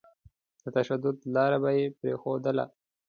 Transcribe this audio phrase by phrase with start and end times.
[0.63, 2.65] د تشدد لاره به يې پرېښودله.